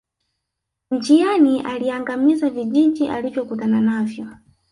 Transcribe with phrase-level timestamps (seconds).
[0.91, 4.27] Njiani aliangamiza vijiji alivyokutana navyo